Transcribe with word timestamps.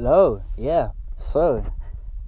Hello, 0.00 0.44
yeah. 0.56 0.90
So, 1.16 1.74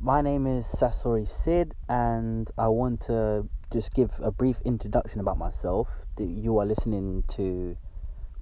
my 0.00 0.22
name 0.22 0.44
is 0.44 0.66
Sasori 0.66 1.22
Sidd, 1.22 1.70
and 1.88 2.50
I 2.58 2.66
want 2.66 3.02
to 3.02 3.48
just 3.72 3.94
give 3.94 4.18
a 4.20 4.32
brief 4.32 4.60
introduction 4.64 5.20
about 5.20 5.38
myself. 5.38 6.06
You 6.18 6.58
are 6.58 6.66
listening 6.66 7.22
to 7.28 7.76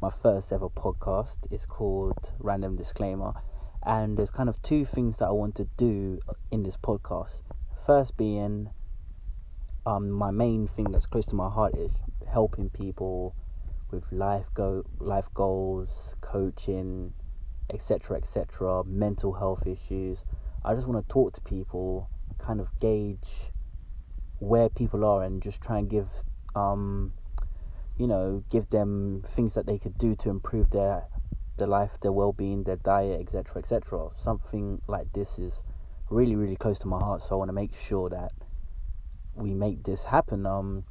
my 0.01 0.09
first 0.09 0.51
ever 0.51 0.71
podcast. 0.71 1.41
It's 1.51 1.67
called 1.67 2.33
Random 2.39 2.75
Disclaimer, 2.75 3.35
and 3.83 4.17
there's 4.17 4.31
kind 4.31 4.49
of 4.49 4.63
two 4.63 4.87
things 4.87 5.19
that 5.19 5.27
I 5.27 5.33
want 5.33 5.57
to 5.57 5.67
do 5.77 6.21
in 6.51 6.63
this 6.63 6.79
podcast. 6.79 7.43
First, 7.87 8.17
being 8.17 8.71
um, 9.85 10.11
my 10.11 10.31
main 10.31 10.67
thing 10.67 10.91
that's 10.91 11.05
close 11.05 11.27
to 11.27 11.37
my 11.37 11.51
heart 11.51 11.77
is 11.77 12.03
helping 12.27 12.71
people 12.71 13.37
with 13.91 14.11
life 14.11 14.49
go 14.55 14.85
life 15.01 15.29
goals, 15.35 16.17
coaching, 16.23 17.13
etc., 17.71 18.17
etc., 18.17 18.85
mental 18.85 19.33
health 19.33 19.67
issues. 19.67 20.25
I 20.65 20.75
just 20.75 20.89
want 20.89 21.07
to 21.07 21.13
talk 21.13 21.33
to 21.35 21.41
people, 21.43 22.09
kind 22.39 22.61
of 22.61 22.71
gauge 22.81 23.51
where 24.39 24.69
people 24.69 25.05
are, 25.05 25.23
and 25.23 25.43
just 25.43 25.63
try 25.63 25.79
and 25.79 25.89
give, 25.89 26.09
um, 26.55 27.13
you 27.97 28.07
know, 28.07 28.45
give 28.51 28.69
them 28.71 29.23
things 29.25 29.55
that 29.55 29.67
they 29.67 29.79
could 29.79 29.99
do 29.99 30.15
to 30.17 30.31
improve 30.31 30.71
their 30.71 31.05
their 31.59 31.67
life, 31.67 31.99
their 32.01 32.13
well 32.13 32.33
being, 32.33 32.63
their 32.65 32.77
diet, 32.77 33.21
etc., 33.21 33.59
etc. 33.59 34.09
Something 34.15 34.81
like 34.89 35.13
this 35.13 35.39
is 35.39 35.65
really, 36.11 36.37
really 36.37 36.57
close 36.57 36.79
to 36.81 36.89
my 36.89 36.99
heart, 36.99 37.23
so 37.23 37.35
I 37.35 37.39
want 37.39 37.49
to 37.49 37.55
make 37.55 37.75
sure 37.75 38.09
that 38.11 38.33
we 39.35 39.55
make 39.55 39.85
this 39.85 40.05
happen. 40.05 40.47
Um, 40.47 40.85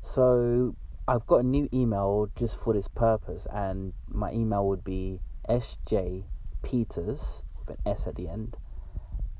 so 0.00 0.76
I've 1.06 1.26
got 1.26 1.36
a 1.36 1.42
new 1.42 1.68
email 1.72 2.28
just 2.36 2.60
for 2.62 2.74
this 2.74 2.88
purpose, 2.88 3.46
and 3.50 3.92
my 4.08 4.30
email 4.32 4.66
would 4.68 4.84
be 4.84 5.20
sjpeters 5.48 7.42
with 7.58 7.70
an 7.70 7.76
S 7.86 8.06
at 8.06 8.16
the 8.16 8.28
end 8.28 8.56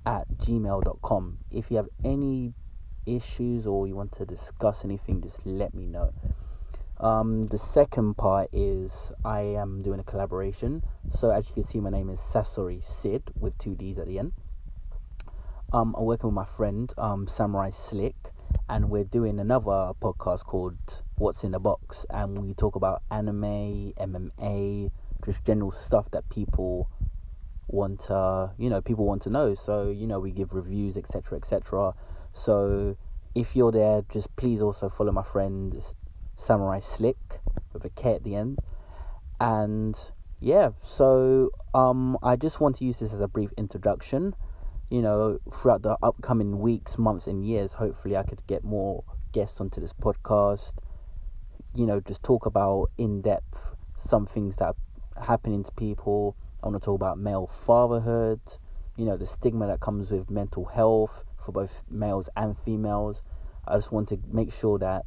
at 0.07 0.29
gmail.com. 0.39 1.39
If 1.51 1.71
you 1.71 1.77
have 1.77 1.89
any 2.05 2.55
issues 3.07 3.67
or 3.67 3.87
you 3.87 3.95
want 3.95 4.13
to 4.13 4.27
discuss 4.27 4.85
anything, 4.85 5.23
just 5.23 5.45
let 5.47 5.75
me 5.75 5.87
know. 5.87 6.13
Um, 7.01 7.47
the 7.47 7.59
second 7.59 8.17
part 8.17 8.49
is 8.53 9.13
I 9.25 9.41
am 9.41 9.81
doing 9.83 10.01
a 10.01 10.05
collaboration. 10.05 10.83
So 11.09 11.31
as 11.31 11.49
you 11.49 11.55
can 11.55 11.63
see, 11.63 11.81
my 11.81 11.91
name 11.91 12.11
is 12.11 12.19
Sasori 12.19 12.79
Sidd 12.83 13.23
with 13.39 13.57
two 13.59 13.77
D's 13.77 13.99
at 13.99 14.09
the 14.09 14.19
end. 14.19 14.33
Um, 15.73 15.95
I'm 15.97 16.07
working 16.07 16.29
with 16.29 16.35
my 16.35 16.47
friend 16.47 16.93
um, 16.97 17.27
Samurai 17.27 17.71
Slick, 17.71 18.17
and 18.71 18.89
we're 18.89 19.05
doing 19.05 19.39
another 19.39 19.93
podcast 20.01 20.47
called 20.47 21.03
What's 21.17 21.45
in 21.45 21.53
the 21.53 21.61
Box, 21.61 22.07
and 22.09 22.39
we 22.39 22.55
talk 22.55 22.75
about 22.75 23.03
anime, 23.11 23.93
MMA, 24.01 24.91
just 25.25 25.45
general 25.45 25.71
stuff 25.71 26.11
that 26.13 26.29
people 26.31 26.89
want 27.69 28.01
to, 28.01 28.53
you 28.59 28.71
know, 28.71 28.81
people 28.81 29.07
want 29.07 29.23
to 29.23 29.31
know. 29.31 29.55
So 29.55 29.91
you 29.91 30.07
know, 30.07 30.21
we 30.21 30.31
give 30.31 30.53
reviews, 30.55 30.97
etc., 30.97 31.39
etc. 31.39 31.95
So 32.33 32.97
if 33.35 33.55
you're 33.55 33.73
there, 33.73 34.03
just 34.11 34.35
please 34.37 34.61
also 34.61 34.89
follow 34.89 35.13
my 35.13 35.23
friend 35.23 35.75
Samurai 36.37 36.81
Slick 36.81 37.17
with 37.73 37.85
a 37.85 37.91
K 37.91 38.15
at 38.15 38.25
the 38.25 38.37
end, 38.37 38.59
and 39.41 39.95
yeah. 40.41 40.71
So 40.81 41.51
um, 41.75 42.17
I 42.23 42.37
just 42.37 42.61
want 42.61 42.77
to 42.77 42.85
use 42.85 43.01
this 43.01 43.13
as 43.13 43.21
a 43.21 43.29
brief 43.29 43.51
introduction 43.57 44.35
you 44.91 45.03
know, 45.03 45.39
throughout 45.53 45.83
the 45.83 45.99
upcoming 46.03 46.61
weeks, 46.61 46.99
months, 46.99 47.27
and 47.27 47.45
years, 47.45 47.75
hopefully 47.75 48.17
I 48.17 48.23
could 48.23 48.47
get 48.47 48.65
more 48.65 49.05
guests 49.33 49.61
onto 49.61 49.81
this 49.81 49.93
podcast. 49.93 50.79
You 51.75 51.87
know, 51.87 52.01
just 52.01 52.23
talk 52.23 52.47
about 52.47 52.89
in 52.97 53.21
depth 53.21 53.75
some 53.97 54.25
things 54.25 54.57
that 54.57 54.77
happening 55.21 55.63
to 55.63 55.73
people. 55.73 56.37
I 56.63 56.69
want 56.69 56.83
to 56.83 56.85
talk 56.85 56.97
about 56.97 57.19
male 57.19 57.47
fatherhood, 57.47 58.41
you 58.97 59.05
know, 59.05 59.17
the 59.17 59.27
stigma 59.27 59.67
that 59.69 59.81
comes 59.81 60.11
with 60.11 60.31
mental 60.31 60.65
health 60.65 61.25
for 61.37 61.53
both 61.53 61.83
males 61.89 62.29
and 62.37 62.57
females. 62.57 63.23
I 63.67 63.77
just 63.77 63.93
want 63.93 64.09
to 64.09 64.19
make 64.31 64.53
sure 64.53 64.79
that 64.79 65.07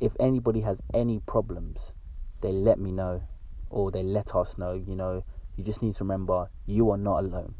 if 0.00 0.16
anybody 0.20 0.60
has 0.60 0.82
any 0.92 1.20
problems, 1.20 1.94
they 2.40 2.52
let 2.52 2.78
me 2.78 2.92
know 2.92 3.22
or 3.70 3.90
they 3.90 4.02
let 4.02 4.34
us 4.34 4.58
know. 4.58 4.72
You 4.72 4.96
know, 4.96 5.24
you 5.56 5.64
just 5.64 5.82
need 5.82 5.94
to 5.94 6.04
remember 6.04 6.50
you 6.66 6.90
are 6.90 6.98
not 6.98 7.24
alone. 7.24 7.54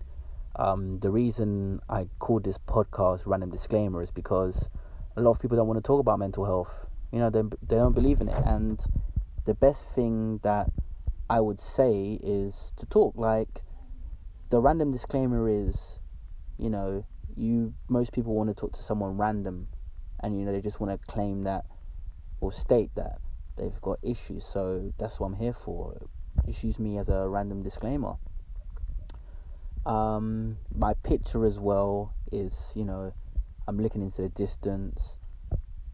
Um, 0.57 0.95
the 1.01 1.11
reason 1.11 1.81
I 1.89 2.09
called 2.19 2.45
this 2.45 2.59
podcast 2.59 3.27
"Random 3.27 3.51
Disclaimer" 3.51 4.03
is 4.03 4.11
because 4.11 4.69
a 5.17 5.21
lot 5.21 5.33
of 5.33 5.41
people 5.41 5.57
don't 5.57 5.69
want 5.69 5.79
to 5.79 5.87
talk 5.87 6.01
about 6.01 6.19
mental 6.19 6.45
health. 6.45 6.89
You 7.13 7.21
know, 7.21 7.31
they 7.31 7.43
they 7.63 7.77
don't 7.77 7.95
believe 7.95 8.21
in 8.21 8.29
it, 8.29 8.43
and 8.45 8.85
the 9.45 9.55
best 9.55 9.95
thing 9.95 10.39
that 10.43 10.71
I 11.31 11.41
would 11.41 11.61
say 11.61 12.19
is 12.23 12.73
to 12.77 12.87
talk. 12.87 13.15
Like 13.17 13.63
the 14.51 14.61
random 14.61 14.91
disclaimer 14.91 15.49
is, 15.49 16.01
you 16.59 16.69
know, 16.69 17.07
you 17.37 17.73
most 17.89 18.13
people 18.13 18.35
want 18.35 18.51
to 18.51 18.55
talk 18.55 18.73
to 18.73 18.83
someone 18.83 19.17
random, 19.17 19.69
and 20.19 20.37
you 20.37 20.45
know 20.45 20.51
they 20.51 20.61
just 20.61 20.81
want 20.81 21.01
to 21.01 21.07
claim 21.07 21.43
that 21.43 21.65
or 22.41 22.51
state 22.51 22.91
that 22.97 23.19
they've 23.57 23.81
got 23.81 24.01
issues. 24.03 24.45
So 24.45 24.93
that's 24.99 25.21
what 25.21 25.29
I'm 25.29 25.35
here 25.35 25.53
for. 25.53 25.97
Just 26.47 26.65
use 26.65 26.81
me 26.81 26.99
as 26.99 27.09
a 27.09 27.29
random 27.29 27.63
disclaimer. 27.63 28.17
Um, 29.87 30.59
my 30.75 30.95
picture 30.95 31.45
as 31.45 31.61
well 31.61 32.13
is, 32.33 32.73
you 32.75 32.85
know, 32.85 33.13
I'm 33.69 33.79
looking 33.79 34.03
into 34.03 34.23
the 34.23 34.29
distance. 34.31 35.17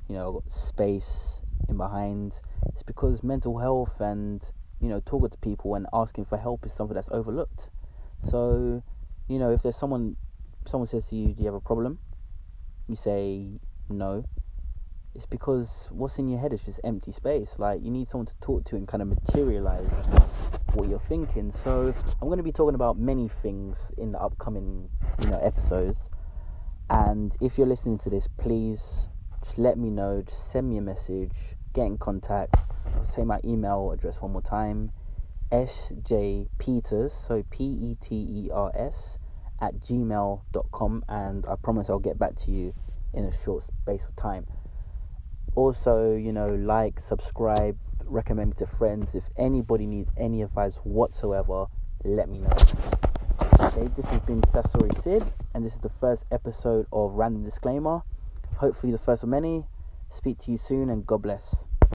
You 0.09 0.17
know, 0.17 0.29
I've 0.29 0.35
got 0.45 0.51
space 0.51 1.43
in 1.69 1.77
behind. 1.77 2.41
It's 2.69 2.83
because 2.83 3.23
mental 3.23 3.59
health 3.59 4.01
and 4.01 4.51
you 4.81 4.89
know 4.89 5.01
talking 5.01 5.31
to 5.31 5.39
people 5.39 5.75
and 5.75 5.87
asking 5.93 6.25
for 6.25 6.37
help 6.37 6.65
is 6.67 6.73
something 6.73 6.95
that's 6.95 7.11
overlooked. 7.11 7.71
So, 8.21 8.83
you 9.29 9.39
know, 9.39 9.53
if 9.53 9.63
there's 9.63 9.77
someone, 9.77 10.17
someone 10.65 10.87
says 10.87 11.09
to 11.11 11.17
you, 11.17 11.35
"Do 11.35 11.43
you 11.43 11.47
have 11.47 11.55
a 11.55 11.61
problem?" 11.61 11.99
You 12.89 12.97
say 12.97 13.59
no. 13.89 14.25
It's 15.15 15.27
because 15.27 15.89
what's 15.93 16.19
in 16.19 16.29
your 16.29 16.39
head 16.39 16.53
is 16.53 16.67
just 16.67 16.81
empty 16.85 17.11
space. 17.11 17.59
Like 17.59 17.83
you 17.83 17.91
need 17.91 18.07
someone 18.07 18.27
to 18.27 18.35
talk 18.41 18.65
to 18.67 18.77
and 18.77 18.87
kind 18.87 19.03
of 19.03 19.09
materialize 19.09 20.05
what 20.75 20.89
you're 20.89 20.99
thinking. 20.99 21.51
So 21.51 21.95
I'm 22.21 22.29
going 22.29 22.37
to 22.37 22.43
be 22.43 22.53
talking 22.53 22.75
about 22.75 22.99
many 22.99 23.29
things 23.29 23.91
in 23.97 24.13
the 24.13 24.21
upcoming, 24.21 24.91
you 25.23 25.31
know, 25.31 25.39
episodes. 25.39 26.11
And 26.91 27.35
if 27.41 27.57
you're 27.57 27.67
listening 27.67 27.99
to 27.99 28.11
this, 28.11 28.29
please 28.29 29.09
just 29.43 29.59
let 29.59 29.79
me 29.79 29.91
know. 29.91 30.23
Just 30.23 30.53
send 30.53 30.69
me 30.69 30.77
a 30.77 30.83
message. 30.83 31.57
Get 31.73 31.87
in 31.87 31.99
contact. 31.99 32.57
Say 33.03 33.25
my 33.25 33.41
email 33.45 33.93
address 33.93 34.21
one 34.21 34.33
more 34.33 34.43
time. 34.43 34.93
SJ 35.53 36.49
Peters, 36.59 37.13
so 37.13 37.45
P 37.51 37.65
E 37.65 37.97
T 38.01 38.15
E 38.15 38.51
R 38.53 38.73
S, 38.75 39.19
at 39.61 39.79
gmail.com. 39.81 41.05
And 41.09 41.47
I 41.47 41.55
promise 41.57 41.89
I'll 41.89 41.99
get 41.99 42.19
back 42.19 42.35
to 42.37 42.51
you 42.51 42.75
in 43.13 43.25
a 43.25 43.33
short 43.33 43.63
space 43.63 44.07
of 44.07 44.17
time. 44.17 44.47
Also, 45.55 46.15
you 46.15 46.33
know, 46.33 46.49
like, 46.49 47.01
subscribe, 47.01 47.79
recommend 48.05 48.51
me 48.51 48.55
to 48.59 48.67
friends. 48.67 49.15
If 49.15 49.31
anybody 49.37 49.87
needs 49.87 50.11
any 50.17 50.43
advice 50.43 50.77
whatsoever, 50.85 51.67
let 52.05 52.29
me 52.29 52.39
know. 52.39 52.51
Okay, 53.61 53.89
this 53.97 54.11
has 54.11 54.21
been 54.21 54.43
Sasori 54.43 54.91
Sidd, 54.91 55.27
and 55.55 55.65
this 55.65 55.75
is 55.75 55.81
the 55.81 55.89
first 55.89 56.27
episode 56.31 56.87
of 56.93 57.15
Random 57.15 57.43
Disclaimer. 57.43 58.03
Hopefully, 58.57 58.93
the 58.93 58.99
first 58.99 59.23
of 59.23 59.29
many. 59.29 59.67
Speak 60.11 60.39
to 60.41 60.51
you 60.51 60.59
soon, 60.59 60.91
and 60.91 61.07
God 61.07 61.23
bless. 61.23 61.67